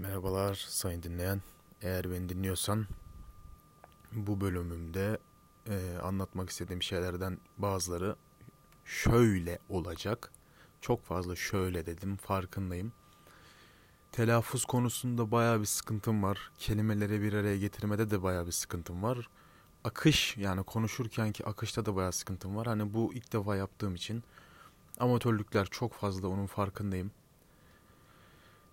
Merhabalar 0.00 0.54
sayın 0.54 1.02
dinleyen. 1.02 1.42
Eğer 1.82 2.10
beni 2.10 2.28
dinliyorsan 2.28 2.86
bu 4.12 4.40
bölümümde 4.40 5.18
e, 5.68 5.98
anlatmak 6.02 6.50
istediğim 6.50 6.82
şeylerden 6.82 7.38
bazıları 7.58 8.16
şöyle 8.84 9.58
olacak. 9.68 10.32
Çok 10.80 11.04
fazla 11.04 11.36
şöyle 11.36 11.86
dedim 11.86 12.16
farkındayım. 12.16 12.92
Telaffuz 14.12 14.64
konusunda 14.64 15.30
baya 15.30 15.60
bir 15.60 15.66
sıkıntım 15.66 16.22
var. 16.22 16.50
Kelimeleri 16.58 17.22
bir 17.22 17.32
araya 17.32 17.58
getirmede 17.58 18.10
de 18.10 18.22
baya 18.22 18.46
bir 18.46 18.52
sıkıntım 18.52 19.02
var. 19.02 19.28
Akış 19.84 20.36
yani 20.36 20.62
konuşurkenki 20.62 21.46
akışta 21.46 21.86
da 21.86 21.96
baya 21.96 22.12
sıkıntım 22.12 22.56
var. 22.56 22.66
Hani 22.66 22.94
bu 22.94 23.14
ilk 23.14 23.32
defa 23.32 23.56
yaptığım 23.56 23.94
için 23.94 24.22
amatörlükler 25.00 25.66
çok 25.66 25.92
fazla 25.92 26.28
onun 26.28 26.46
farkındayım. 26.46 27.10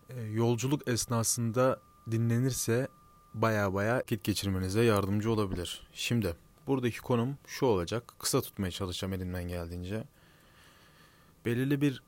E, 0.10 0.21
yolculuk 0.21 0.88
esnasında 0.88 1.80
dinlenirse 2.11 2.88
baya 3.34 3.74
baya 3.74 3.97
vakit 3.97 4.24
geçirmenize 4.24 4.82
yardımcı 4.82 5.32
olabilir. 5.32 5.88
Şimdi 5.93 6.36
buradaki 6.68 7.02
konum 7.02 7.38
şu 7.47 7.66
olacak. 7.66 8.14
Kısa 8.20 8.42
tutmaya 8.42 8.71
çalışacağım 8.71 9.14
elimden 9.14 9.47
geldiğince. 9.47 10.04
Belirli 11.46 11.82
bir 11.82 12.04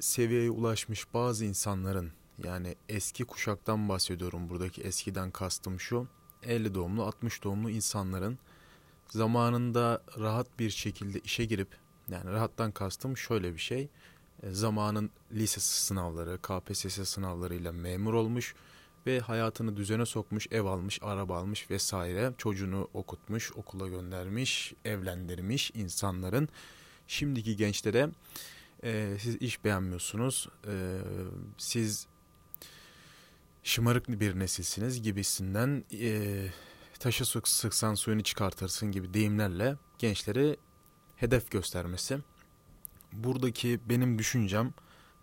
seviyeye 0.00 0.50
ulaşmış 0.50 1.14
bazı 1.14 1.44
insanların 1.44 2.12
yani 2.44 2.76
eski 2.88 3.24
kuşaktan 3.24 3.88
bahsediyorum 3.88 4.48
buradaki 4.48 4.82
eskiden 4.82 5.30
kastım 5.30 5.80
şu 5.80 6.06
50 6.42 6.74
doğumlu 6.74 7.02
60 7.04 7.44
doğumlu 7.44 7.70
insanların 7.70 8.38
zamanında 9.08 10.02
rahat 10.18 10.58
bir 10.58 10.70
şekilde 10.70 11.20
işe 11.20 11.44
girip 11.44 11.68
yani 12.08 12.30
rahattan 12.30 12.72
kastım 12.72 13.16
şöyle 13.16 13.54
bir 13.54 13.58
şey 13.58 13.88
zamanın 14.50 15.10
lise 15.32 15.60
sınavları, 15.60 16.38
KPSS 16.38 17.08
sınavlarıyla 17.08 17.72
memur 17.72 18.14
olmuş 18.14 18.54
ve 19.06 19.20
hayatını 19.20 19.76
düzene 19.76 20.06
sokmuş, 20.06 20.46
ev 20.50 20.64
almış, 20.64 20.98
araba 21.02 21.38
almış 21.38 21.70
vesaire. 21.70 22.32
Çocuğunu 22.38 22.88
okutmuş, 22.94 23.52
okula 23.52 23.88
göndermiş, 23.88 24.74
evlendirmiş 24.84 25.70
insanların 25.74 26.48
şimdiki 27.08 27.56
gençlere 27.56 28.10
e, 28.84 29.16
siz 29.20 29.36
iş 29.36 29.64
beğenmiyorsunuz, 29.64 30.48
e, 30.66 30.98
siz 31.58 32.06
şımarık 33.62 34.08
bir 34.08 34.38
nesilsiniz 34.38 35.02
gibisinden 35.02 35.84
e, 35.92 36.46
taşı 36.98 37.24
sıksan 37.44 37.94
suyunu 37.94 38.22
çıkartırsın 38.22 38.92
gibi 38.92 39.14
deyimlerle 39.14 39.76
gençlere 39.98 40.56
hedef 41.16 41.50
göstermesi 41.50 42.18
buradaki 43.14 43.80
benim 43.88 44.18
düşüncem 44.18 44.72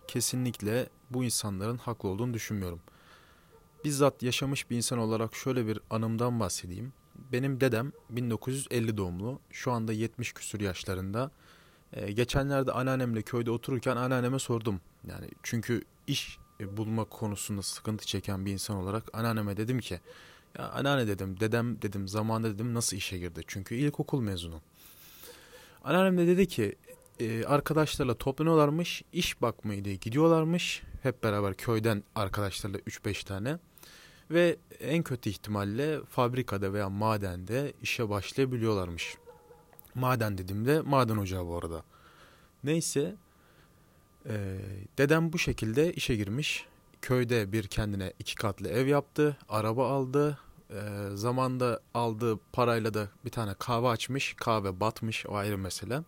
kesinlikle 0.07 0.89
bu 1.09 1.23
insanların 1.23 1.77
haklı 1.77 2.09
olduğunu 2.09 2.33
düşünmüyorum. 2.33 2.79
Bizzat 3.85 4.23
yaşamış 4.23 4.69
bir 4.69 4.77
insan 4.77 4.99
olarak 4.99 5.35
şöyle 5.35 5.67
bir 5.67 5.79
anımdan 5.89 6.39
bahsedeyim. 6.39 6.93
Benim 7.31 7.61
dedem 7.61 7.91
1950 8.09 8.97
doğumlu. 8.97 9.39
Şu 9.51 9.71
anda 9.71 9.93
70 9.93 10.33
küsür 10.33 10.59
yaşlarında. 10.59 11.31
Ee, 11.93 12.11
geçenlerde 12.11 12.71
anneannemle 12.71 13.21
köyde 13.21 13.51
otururken 13.51 13.95
anneanneme 13.95 14.39
sordum. 14.39 14.81
Yani 15.07 15.29
çünkü 15.43 15.81
iş 16.07 16.37
bulma 16.59 17.05
konusunda 17.05 17.61
sıkıntı 17.61 18.05
çeken 18.05 18.45
bir 18.45 18.51
insan 18.51 18.77
olarak 18.77 19.03
anneanneme 19.13 19.57
dedim 19.57 19.79
ki 19.79 19.99
ya 20.57 20.69
anneanne 20.69 21.07
dedim 21.07 21.39
dedem 21.39 21.81
dedim 21.81 22.07
zamanda 22.07 22.53
dedim 22.53 22.73
nasıl 22.73 22.97
işe 22.97 23.17
girdi? 23.17 23.41
Çünkü 23.47 23.75
ilkokul 23.75 24.21
mezunu. 24.21 24.61
Anneannem 25.83 26.17
de 26.17 26.27
dedi 26.27 26.47
ki 26.47 26.75
e, 27.21 27.45
arkadaşlarla 27.45 28.13
toplanıyorlarmış. 28.13 29.03
iş 29.13 29.41
bakmayı 29.41 29.85
diye 29.85 29.95
gidiyorlarmış. 29.95 30.83
Hep 31.03 31.23
beraber 31.23 31.53
köyden 31.53 32.03
arkadaşlarla 32.15 32.77
3-5 32.77 33.25
tane. 33.25 33.57
Ve 34.31 34.57
en 34.79 35.03
kötü 35.03 35.29
ihtimalle 35.29 35.99
fabrikada 36.05 36.73
veya 36.73 36.89
madende 36.89 37.73
işe 37.81 38.09
başlayabiliyorlarmış. 38.09 39.17
Maden 39.95 40.37
dediğimde 40.37 40.81
maden 40.81 41.17
ocağı 41.17 41.47
bu 41.47 41.57
arada. 41.57 41.83
Neyse 42.63 43.15
e, 44.25 44.57
dedem 44.97 45.33
bu 45.33 45.39
şekilde 45.39 45.93
işe 45.93 46.15
girmiş. 46.15 46.65
Köyde 47.01 47.51
bir 47.51 47.67
kendine 47.67 48.13
iki 48.19 48.35
katlı 48.35 48.69
ev 48.69 48.87
yaptı. 48.87 49.37
Araba 49.49 49.91
aldı. 49.91 50.39
E, 50.69 51.09
zamanda 51.13 51.79
aldığı 51.93 52.39
parayla 52.53 52.93
da 52.93 53.07
bir 53.25 53.29
tane 53.29 53.53
kahve 53.53 53.87
açmış. 53.87 54.33
Kahve 54.33 54.79
batmış 54.79 55.25
o 55.25 55.35
ayrı 55.35 55.57
mesele. 55.57 56.01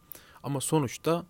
Ama 0.44 0.62
sonuçta 0.62 1.26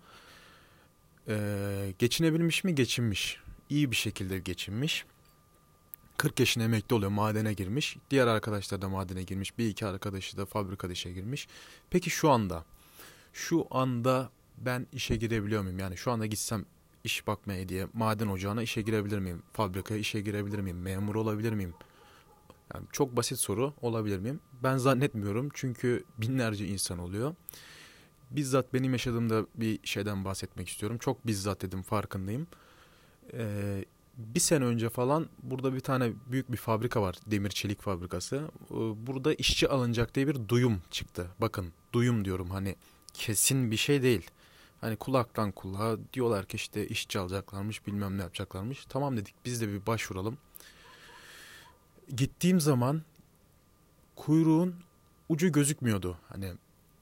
e, 1.28 1.94
geçinebilmiş 1.98 2.64
mi? 2.64 2.74
Geçinmiş. 2.74 3.40
İyi 3.70 3.90
bir 3.90 3.96
şekilde 3.96 4.38
geçinmiş. 4.38 5.04
40 6.16 6.40
yaşında 6.40 6.64
emekli 6.64 6.94
oluyor 6.94 7.10
madene 7.10 7.54
girmiş. 7.54 7.96
Diğer 8.10 8.26
arkadaşlar 8.26 8.82
da 8.82 8.88
madene 8.88 9.22
girmiş. 9.22 9.58
Bir 9.58 9.68
iki 9.68 9.86
arkadaşı 9.86 10.36
da 10.36 10.46
fabrikada 10.46 10.92
işe 10.92 11.12
girmiş. 11.12 11.48
Peki 11.90 12.10
şu 12.10 12.30
anda 12.30 12.64
şu 13.32 13.66
anda 13.70 14.30
ben 14.58 14.86
işe 14.92 15.16
girebiliyor 15.16 15.62
muyum? 15.62 15.78
Yani 15.78 15.96
şu 15.96 16.12
anda 16.12 16.26
gitsem 16.26 16.64
iş 17.04 17.26
bakmaya 17.26 17.68
diye 17.68 17.86
maden 17.92 18.28
ocağına 18.28 18.62
işe 18.62 18.82
girebilir 18.82 19.18
miyim? 19.18 19.42
Fabrikaya 19.52 20.00
işe 20.00 20.20
girebilir 20.20 20.58
miyim? 20.58 20.80
Memur 20.82 21.14
olabilir 21.14 21.52
miyim? 21.52 21.74
Yani 22.74 22.86
çok 22.92 23.16
basit 23.16 23.38
soru 23.38 23.74
olabilir 23.82 24.18
miyim? 24.18 24.40
Ben 24.62 24.76
zannetmiyorum 24.76 25.48
çünkü 25.54 26.04
binlerce 26.18 26.66
insan 26.66 26.98
oluyor 26.98 27.34
bizzat 28.36 28.74
benim 28.74 28.92
yaşadığımda 28.92 29.46
bir 29.54 29.78
şeyden 29.84 30.24
bahsetmek 30.24 30.68
istiyorum. 30.68 30.98
Çok 30.98 31.26
bizzat 31.26 31.62
dedim 31.62 31.82
farkındayım. 31.82 32.46
Ee, 33.32 33.84
bir 34.16 34.40
sene 34.40 34.64
önce 34.64 34.88
falan 34.88 35.28
burada 35.42 35.74
bir 35.74 35.80
tane 35.80 36.12
büyük 36.26 36.52
bir 36.52 36.56
fabrika 36.56 37.02
var. 37.02 37.16
Demir 37.26 37.50
çelik 37.50 37.82
fabrikası. 37.82 38.36
Ee, 38.70 38.74
burada 39.06 39.34
işçi 39.34 39.68
alınacak 39.68 40.14
diye 40.14 40.28
bir 40.28 40.48
duyum 40.48 40.82
çıktı. 40.90 41.26
Bakın 41.40 41.72
duyum 41.92 42.24
diyorum 42.24 42.50
hani 42.50 42.76
kesin 43.14 43.70
bir 43.70 43.76
şey 43.76 44.02
değil. 44.02 44.30
Hani 44.80 44.96
kulaktan 44.96 45.52
kulağa 45.52 45.96
diyorlar 46.12 46.46
ki 46.46 46.56
işte 46.56 46.88
işçi 46.88 47.18
alacaklarmış 47.18 47.86
bilmem 47.86 48.18
ne 48.18 48.22
yapacaklarmış. 48.22 48.86
Tamam 48.88 49.16
dedik 49.16 49.34
biz 49.44 49.60
de 49.60 49.68
bir 49.68 49.86
başvuralım. 49.86 50.38
Gittiğim 52.16 52.60
zaman 52.60 53.02
kuyruğun 54.16 54.74
ucu 55.28 55.52
gözükmüyordu. 55.52 56.18
Hani 56.28 56.52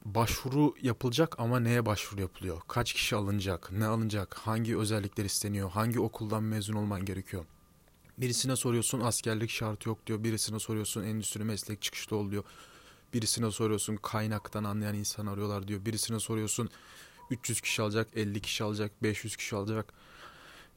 başvuru 0.05 0.75
yapılacak 0.83 1.35
ama 1.39 1.61
neye 1.61 1.87
başvuru 1.87 2.21
yapılıyor? 2.21 2.61
Kaç 2.69 2.93
kişi 2.93 3.17
alınacak? 3.17 3.73
Ne 3.73 3.87
alınacak? 3.87 4.35
Hangi 4.35 4.79
özellikler 4.79 5.25
isteniyor? 5.25 5.71
Hangi 5.71 6.01
okuldan 6.01 6.43
mezun 6.43 6.75
olman 6.75 7.05
gerekiyor? 7.05 7.45
Birisine 8.19 8.57
soruyorsun 8.57 9.01
askerlik 9.01 9.51
şartı 9.51 9.89
yok 9.89 10.07
diyor. 10.07 10.25
Birisine 10.25 10.59
soruyorsun 10.59 11.03
endüstri 11.03 11.45
meslek 11.45 11.83
çıkışlı 11.83 12.17
oluyor. 12.17 12.45
Birisine 13.15 13.51
soruyorsun 13.51 13.97
kaynaktan 13.97 14.65
anlayan 14.65 14.95
insan 14.95 15.27
arıyorlar 15.27 15.69
diyor. 15.69 15.85
Birisine 15.87 16.21
soruyorsun 16.21 16.71
300 17.31 17.61
kişi 17.61 17.83
alacak, 17.83 18.09
50 18.17 18.41
kişi 18.41 18.65
alacak, 18.65 19.03
500 19.03 19.37
kişi 19.37 19.57
alacak. 19.57 19.93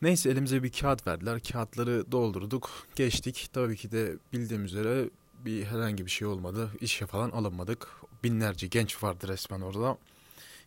Neyse 0.02 0.30
elimize 0.30 0.64
bir 0.64 0.72
kağıt 0.72 1.08
verdiler. 1.08 1.40
Kağıtları 1.40 2.12
doldurduk, 2.12 2.70
geçtik. 2.96 3.50
Tabii 3.54 3.78
ki 3.78 3.92
de 3.92 4.16
bildiğim 4.34 4.66
üzere 4.66 5.10
bir 5.46 5.64
herhangi 5.64 6.06
bir 6.06 6.12
şey 6.12 6.28
olmadı. 6.28 6.72
İşe 6.82 7.06
falan 7.06 7.32
alınmadık. 7.32 7.88
Binlerce 8.26 8.68
genç 8.68 9.04
vardı 9.04 9.28
resmen 9.28 9.62
orada. 9.62 9.98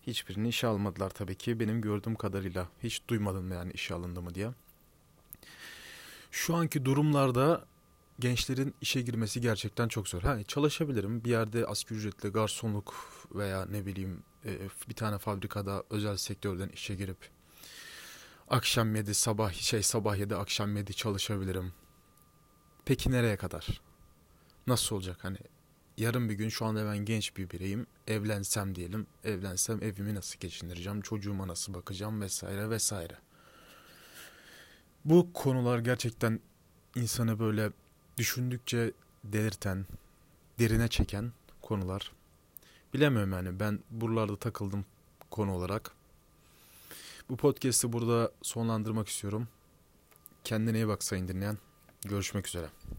Hiçbirini 0.07 0.49
işe 0.49 0.67
almadılar 0.67 1.11
tabii 1.11 1.35
ki. 1.35 1.61
Benim 1.61 1.81
gördüğüm 1.81 2.15
kadarıyla 2.15 2.69
hiç 2.83 3.03
duymadım 3.09 3.53
yani 3.53 3.73
işe 3.73 3.95
alındı 3.95 4.23
mı 4.23 4.35
diye. 4.35 4.51
Şu 6.31 6.55
anki 6.55 6.85
durumlarda 6.85 7.65
gençlerin 8.19 8.75
işe 8.81 9.01
girmesi 9.01 9.41
gerçekten 9.41 9.89
çok 9.89 10.09
zor. 10.09 10.23
Ha, 10.23 10.43
çalışabilirim 10.43 11.25
bir 11.25 11.31
yerde 11.31 11.67
asgari 11.67 11.99
ücretle 11.99 12.29
garsonluk 12.29 12.95
veya 13.35 13.67
ne 13.67 13.87
bileyim 13.87 14.23
e, 14.45 14.59
bir 14.89 14.95
tane 14.95 15.19
fabrikada 15.19 15.85
özel 15.91 16.17
sektörden 16.17 16.69
işe 16.69 16.95
girip 16.95 17.31
akşam 18.49 18.97
yedi 18.97 19.15
sabah 19.15 19.53
şey 19.53 19.83
sabah 19.83 20.17
yedi 20.17 20.37
akşam 20.37 20.77
yedi 20.77 20.95
çalışabilirim. 20.95 21.73
Peki 22.85 23.13
nereye 23.13 23.37
kadar? 23.37 23.81
nasıl 24.69 24.97
olacak 24.97 25.25
hani 25.25 25.39
yarın 25.99 26.29
bir 26.29 26.35
gün 26.35 26.49
şu 26.49 26.65
anda 26.65 26.87
ben 26.87 26.99
genç 26.99 27.37
bir 27.37 27.51
bireyim 27.51 27.87
evlensem 28.07 28.75
diyelim 28.75 29.07
evlensem 29.25 29.83
evimi 29.83 30.15
nasıl 30.15 30.41
geçindireceğim 30.41 31.01
çocuğuma 31.01 31.49
nasıl 31.49 31.75
bakacağım 31.75 32.21
vesaire 32.21 32.71
vesaire. 32.71 33.17
Bu 35.05 35.33
konular 35.33 35.79
gerçekten 35.79 36.41
insanı 36.95 37.39
böyle 37.39 37.71
düşündükçe 38.17 38.93
delirten, 39.25 39.87
derine 40.59 40.89
çeken 40.89 41.33
konular. 41.63 42.13
Bilemiyorum 42.95 43.33
yani 43.33 43.61
ben 43.61 43.81
buralarda 43.91 44.37
takıldım 44.37 44.85
konu 45.31 45.53
olarak. 45.53 45.91
Bu 47.31 47.37
podcast'i 47.37 47.93
burada 47.93 48.33
sonlandırmak 48.43 49.09
istiyorum. 49.09 49.49
Kendine 50.45 50.77
iyi 50.77 50.89
bak 50.89 51.05
sayın 51.05 51.29
dinleyen. 51.29 51.59
Görüşmek 52.05 52.49
üzere. 52.49 52.67